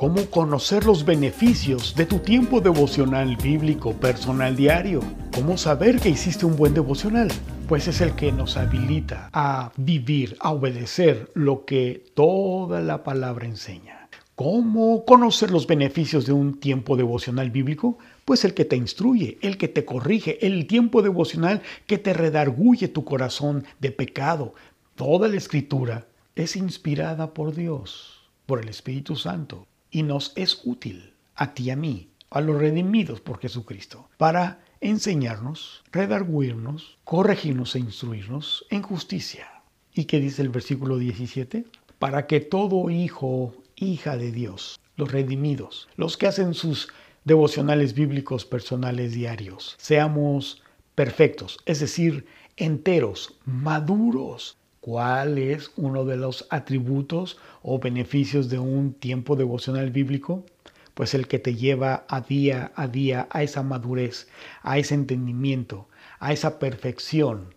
[0.00, 5.02] cómo conocer los beneficios de tu tiempo devocional bíblico personal diario,
[5.34, 7.28] cómo saber que hiciste un buen devocional,
[7.68, 13.44] pues es el que nos habilita a vivir, a obedecer lo que toda la palabra
[13.44, 14.08] enseña.
[14.34, 17.98] ¿Cómo conocer los beneficios de un tiempo devocional bíblico?
[18.24, 22.88] Pues el que te instruye, el que te corrige, el tiempo devocional que te redarguye
[22.88, 24.54] tu corazón de pecado.
[24.94, 26.06] Toda la escritura
[26.36, 31.70] es inspirada por Dios, por el Espíritu Santo, y nos es útil a ti y
[31.70, 39.62] a mí, a los redimidos por Jesucristo, para enseñarnos, redarguirnos, corregirnos e instruirnos en justicia.
[39.94, 41.64] ¿Y qué dice el versículo 17?
[41.98, 46.88] Para que todo hijo, hija de Dios, los redimidos, los que hacen sus
[47.24, 50.62] devocionales bíblicos personales diarios, seamos
[50.94, 52.26] perfectos, es decir,
[52.56, 60.46] enteros, maduros, ¿Cuál es uno de los atributos o beneficios de un tiempo devocional bíblico?
[60.94, 64.28] Pues el que te lleva a día a día a esa madurez,
[64.62, 65.86] a ese entendimiento,
[66.18, 67.54] a esa perfección,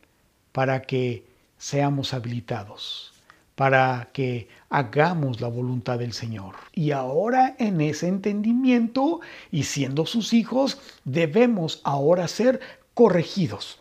[0.52, 1.26] para que
[1.58, 3.14] seamos habilitados,
[3.56, 6.56] para que hagamos la voluntad del Señor.
[6.74, 12.60] Y ahora en ese entendimiento y siendo sus hijos, debemos ahora ser
[12.94, 13.80] corregidos,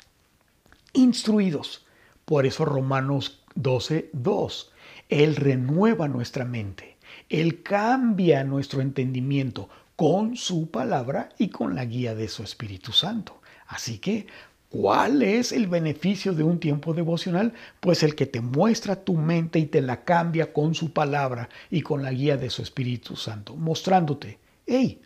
[0.93, 1.82] instruidos,
[2.25, 4.73] por eso Romanos 12, 2.
[5.09, 6.97] Él renueva nuestra mente.
[7.29, 13.41] Él cambia nuestro entendimiento con su palabra y con la guía de su Espíritu Santo.
[13.67, 14.27] Así que,
[14.69, 17.53] ¿cuál es el beneficio de un tiempo devocional?
[17.81, 21.83] Pues el que te muestra tu mente y te la cambia con su palabra y
[21.83, 25.01] con la guía de su Espíritu Santo, mostrándote, hey,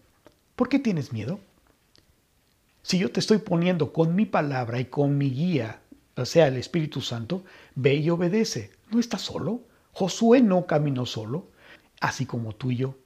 [0.55, 1.41] ¿por qué tienes miedo?
[2.83, 5.81] Si yo te estoy poniendo con mi palabra y con mi guía
[6.17, 8.71] o sea, el Espíritu Santo, ve y obedece.
[8.91, 9.63] No está solo.
[9.93, 11.49] Josué no caminó solo,
[12.01, 12.97] así como tú y yo.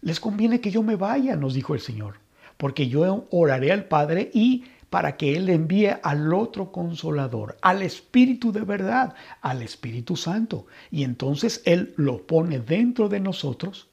[0.00, 2.16] Les conviene que yo me vaya, nos dijo el Señor,
[2.56, 8.52] porque yo oraré al Padre y para que Él envíe al otro consolador, al Espíritu
[8.52, 10.66] de verdad, al Espíritu Santo.
[10.90, 13.88] Y entonces Él lo pone dentro de nosotros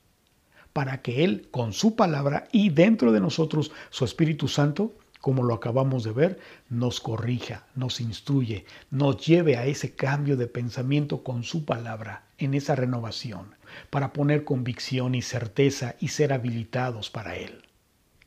[0.74, 5.54] para que Él, con su palabra y dentro de nosotros, su Espíritu Santo, como lo
[5.54, 6.40] acabamos de ver,
[6.70, 12.56] nos corrija, nos instruye, nos lleve a ese cambio de pensamiento con su palabra, en
[12.56, 13.56] esa renovación,
[13.92, 17.62] para poner convicción y certeza y ser habilitados para Él.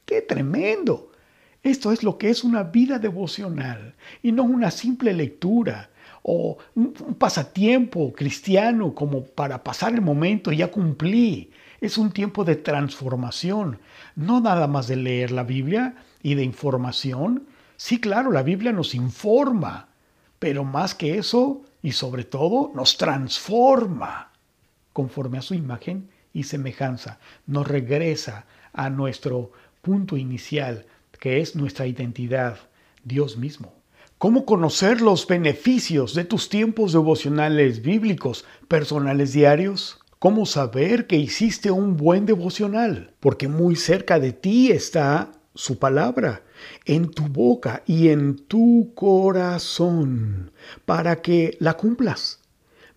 [0.04, 1.10] ¡Qué tremendo!
[1.64, 5.90] Esto es lo que es una vida devocional y no una simple lectura
[6.22, 11.50] o un pasatiempo cristiano como para pasar el momento y ya cumplí.
[11.80, 13.78] Es un tiempo de transformación,
[14.14, 17.46] no nada más de leer la Biblia, y de información?
[17.76, 19.88] Sí, claro, la Biblia nos informa,
[20.40, 24.32] pero más que eso, y sobre todo, nos transforma
[24.92, 27.18] conforme a su imagen y semejanza.
[27.46, 29.52] Nos regresa a nuestro
[29.82, 30.86] punto inicial,
[31.20, 32.58] que es nuestra identidad,
[33.04, 33.74] Dios mismo.
[34.16, 40.00] ¿Cómo conocer los beneficios de tus tiempos devocionales bíblicos personales diarios?
[40.18, 43.12] ¿Cómo saber que hiciste un buen devocional?
[43.20, 46.42] Porque muy cerca de ti está su palabra
[46.84, 50.50] en tu boca y en tu corazón
[50.84, 52.40] para que la cumplas.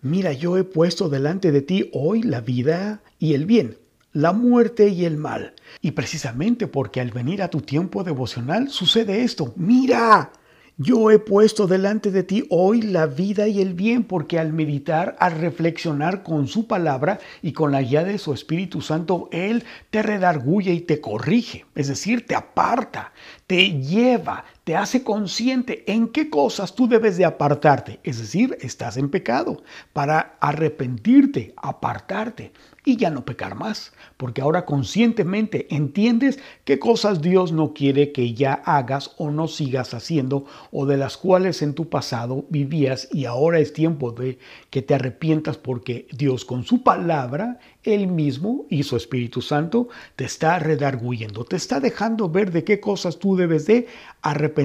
[0.00, 3.78] Mira, yo he puesto delante de ti hoy la vida y el bien,
[4.12, 5.54] la muerte y el mal.
[5.80, 9.52] Y precisamente porque al venir a tu tiempo devocional sucede esto.
[9.56, 10.32] Mira,
[10.80, 15.16] yo he puesto delante de ti hoy la vida y el bien, porque al meditar,
[15.18, 20.04] al reflexionar con su palabra y con la guía de su Espíritu Santo, Él te
[20.04, 23.12] redarguye y te corrige, es decir, te aparta,
[23.48, 28.98] te lleva, te hace consciente en qué cosas tú debes de apartarte, es decir, estás
[28.98, 29.62] en pecado,
[29.94, 32.52] para arrepentirte, apartarte
[32.84, 38.32] y ya no pecar más, porque ahora conscientemente entiendes qué cosas Dios no quiere que
[38.34, 43.26] ya hagas o no sigas haciendo o de las cuales en tu pasado vivías y
[43.26, 44.38] ahora es tiempo de
[44.70, 50.24] que te arrepientas porque Dios con su palabra, Él mismo y su Espíritu Santo te
[50.24, 53.86] está redarguyendo, te está dejando ver de qué cosas tú debes de
[54.22, 54.57] arrepentirte.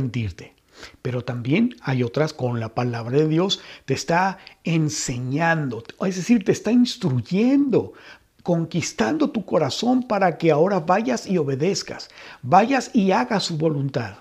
[1.01, 6.51] Pero también hay otras con la palabra de Dios, te está enseñando, es decir, te
[6.51, 7.94] está instruyendo,
[8.42, 12.10] conquistando tu corazón para que ahora vayas y obedezcas,
[12.42, 14.18] vayas y hagas su voluntad.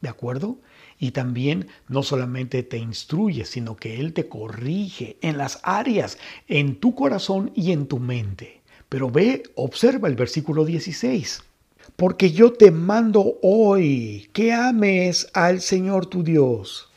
[0.00, 0.58] ¿De acuerdo?
[0.98, 6.18] Y también no solamente te instruye, sino que Él te corrige en las áreas,
[6.48, 8.62] en tu corazón y en tu mente.
[8.88, 11.42] Pero ve, observa el versículo 16
[11.94, 16.90] porque yo te mando hoy que ames al Señor tu Dios,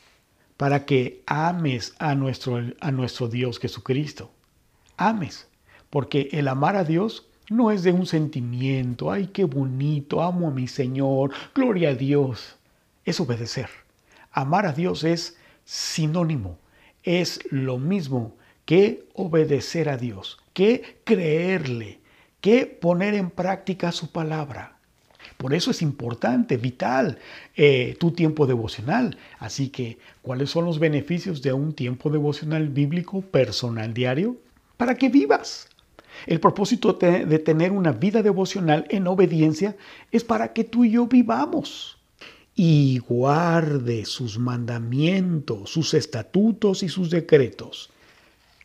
[0.56, 4.30] para que ames a nuestro, a nuestro Dios Jesucristo.
[4.96, 5.48] Ames,
[5.88, 10.50] porque el amar a Dios no es de un sentimiento, ay, qué bonito, amo a
[10.50, 12.56] mi Señor, gloria a Dios.
[13.04, 13.68] Es obedecer.
[14.32, 16.58] Amar a Dios es sinónimo,
[17.02, 22.00] es lo mismo que obedecer a Dios, que creerle,
[22.40, 24.79] que poner en práctica su palabra.
[25.40, 27.16] Por eso es importante, vital,
[27.56, 29.16] eh, tu tiempo devocional.
[29.38, 34.36] Así que, ¿cuáles son los beneficios de un tiempo devocional bíblico personal diario?
[34.76, 35.66] Para que vivas.
[36.26, 39.78] El propósito de tener una vida devocional en obediencia
[40.12, 41.96] es para que tú y yo vivamos
[42.54, 47.88] y guarde sus mandamientos, sus estatutos y sus decretos.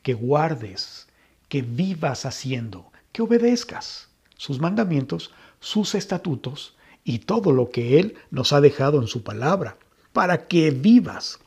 [0.03, 1.07] Que guardes,
[1.47, 5.31] que vivas haciendo, que obedezcas sus mandamientos,
[5.65, 9.77] sus estatutos y todo lo que Él nos ha dejado en su palabra,
[10.13, 11.39] para que vivas,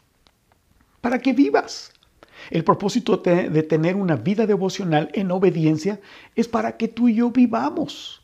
[1.00, 1.92] para que vivas.
[2.50, 6.00] El propósito de tener una vida devocional en obediencia
[6.34, 8.20] es para que tú y yo vivamos.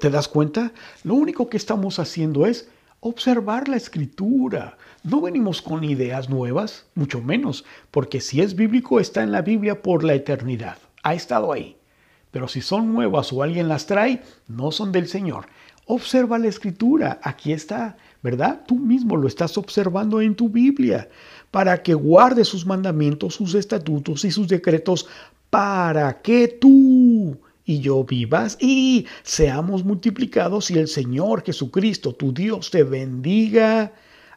[0.00, 0.72] ¿Te das cuenta?
[1.04, 2.70] Lo único que estamos haciendo es
[3.00, 4.78] observar la escritura.
[5.02, 9.82] No venimos con ideas nuevas, mucho menos, porque si es bíblico está en la Biblia
[9.82, 10.78] por la eternidad.
[11.02, 11.75] Ha estado ahí.
[12.36, 15.46] Pero si son nuevas o alguien las trae, no son del Señor.
[15.86, 18.60] Observa la escritura, aquí está, ¿verdad?
[18.68, 21.08] Tú mismo lo estás observando en tu Biblia,
[21.50, 25.08] para que guarde sus mandamientos, sus estatutos y sus decretos,
[25.48, 32.70] para que tú y yo vivas y seamos multiplicados y el Señor Jesucristo, tu Dios,
[32.70, 33.94] te bendiga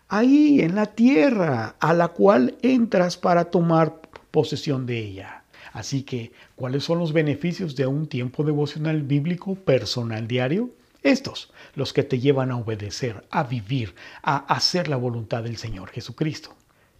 [0.07, 3.99] ahí en la tierra a la cual entras para tomar
[4.31, 5.38] posesión de ella.
[5.71, 10.69] Así que, ¿cuáles son los beneficios de un tiempo devocional bíblico personal diario?
[11.03, 15.89] Estos, los que te llevan a obedecer, a vivir, a hacer la voluntad del Señor
[15.91, 16.55] Jesucristo.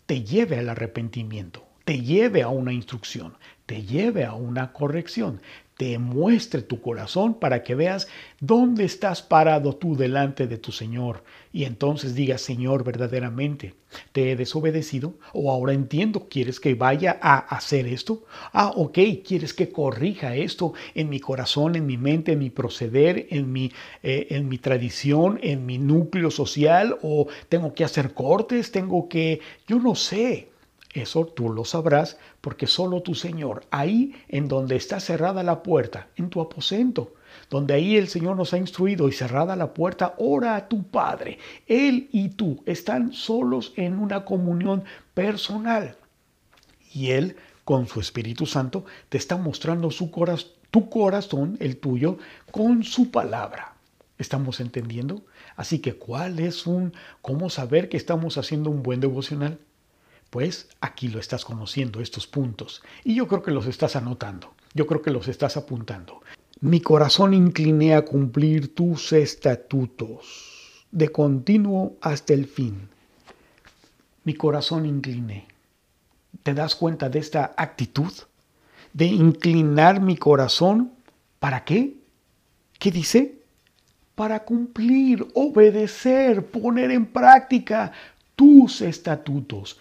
[0.06, 3.34] Te lleve al arrepentimiento, te lleve a una instrucción,
[3.66, 5.42] te lleve a una corrección,
[5.80, 8.10] te muestre tu corazón para que veas
[8.42, 11.24] dónde estás parado tú delante de tu Señor.
[11.54, 13.76] Y entonces digas, Señor, verdaderamente,
[14.12, 15.14] ¿te he desobedecido?
[15.32, 18.26] ¿O ahora entiendo, quieres que vaya a hacer esto?
[18.52, 23.28] Ah, ok, quieres que corrija esto en mi corazón, en mi mente, en mi proceder,
[23.30, 23.72] en mi,
[24.04, 29.40] eh, en mi tradición, en mi núcleo social, o tengo que hacer cortes, tengo que,
[29.66, 30.50] yo no sé.
[30.94, 36.08] Eso tú lo sabrás porque solo tu Señor, ahí en donde está cerrada la puerta,
[36.16, 37.14] en tu aposento,
[37.50, 41.38] donde ahí el Señor nos ha instruido y cerrada la puerta, ora a tu Padre.
[41.68, 44.84] Él y tú están solos en una comunión
[45.14, 45.96] personal.
[46.92, 52.18] Y Él, con su Espíritu Santo, te está mostrando su corazón, tu corazón, el tuyo,
[52.52, 53.74] con su palabra.
[54.18, 55.22] ¿Estamos entendiendo?
[55.56, 59.60] Así que, ¿cuál es un, cómo saber que estamos haciendo un buen devocional?
[60.30, 64.86] Pues aquí lo estás conociendo, estos puntos, y yo creo que los estás anotando, yo
[64.86, 66.22] creo que los estás apuntando.
[66.62, 72.90] Mi corazón incliné a cumplir tus estatutos, de continuo hasta el fin.
[74.24, 75.48] Mi corazón incliné.
[76.44, 78.12] ¿Te das cuenta de esta actitud?
[78.94, 80.92] De inclinar mi corazón.
[81.40, 81.96] ¿Para qué?
[82.78, 83.40] ¿Qué dice?
[84.16, 87.92] Para cumplir, obedecer, poner en práctica
[88.36, 89.80] tus estatutos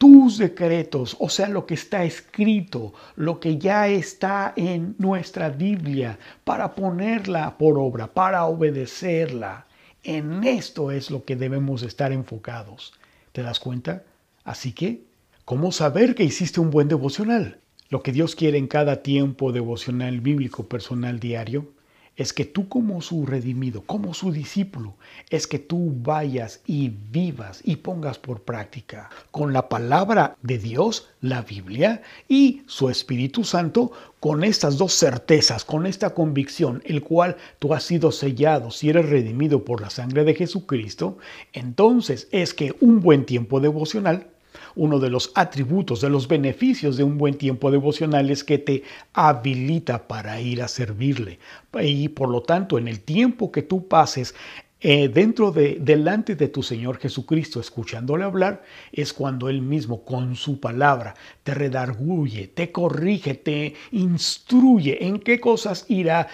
[0.00, 6.18] tus decretos, o sea, lo que está escrito, lo que ya está en nuestra Biblia,
[6.42, 9.66] para ponerla por obra, para obedecerla.
[10.02, 12.94] En esto es lo que debemos estar enfocados.
[13.32, 14.02] ¿Te das cuenta?
[14.42, 15.02] Así que,
[15.44, 17.58] ¿cómo saber que hiciste un buen devocional?
[17.90, 21.74] Lo que Dios quiere en cada tiempo devocional bíblico personal diario
[22.20, 24.94] es que tú como su redimido, como su discípulo,
[25.30, 31.08] es que tú vayas y vivas y pongas por práctica con la palabra de Dios,
[31.22, 37.38] la Biblia, y su Espíritu Santo, con estas dos certezas, con esta convicción, el cual
[37.58, 41.16] tú has sido sellado si eres redimido por la sangre de Jesucristo,
[41.54, 44.26] entonces es que un buen tiempo devocional
[44.74, 48.82] uno de los atributos, de los beneficios de un buen tiempo devocional es que te
[49.12, 51.38] habilita para ir a servirle.
[51.80, 54.34] Y por lo tanto, en el tiempo que tú pases
[54.82, 58.62] eh, dentro de, delante de tu Señor Jesucristo, escuchándole hablar,
[58.92, 65.38] es cuando Él mismo con su palabra te redarguye, te corrige, te instruye en qué
[65.38, 66.28] cosas irá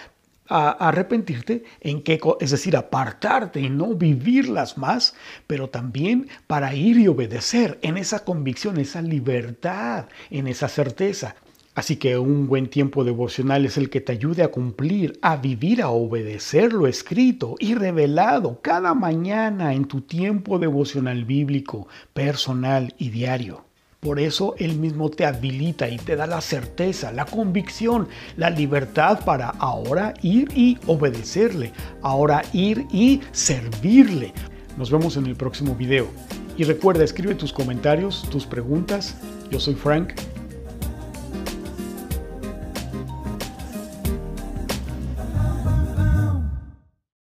[0.48, 5.14] a arrepentirte, en qué, es decir, apartarte y no vivirlas más,
[5.46, 11.36] pero también para ir y obedecer en esa convicción, esa libertad, en esa certeza.
[11.76, 15.82] Así que un buen tiempo devocional es el que te ayude a cumplir, a vivir,
[15.82, 23.10] a obedecer lo escrito y revelado cada mañana en tu tiempo devocional bíblico, personal y
[23.10, 23.66] diario.
[24.00, 29.24] Por eso Él mismo te habilita y te da la certeza, la convicción, la libertad
[29.24, 31.72] para ahora ir y obedecerle,
[32.02, 34.32] ahora ir y servirle.
[34.76, 36.08] Nos vemos en el próximo video.
[36.56, 39.16] Y recuerda, escribe tus comentarios, tus preguntas.
[39.50, 40.12] Yo soy Frank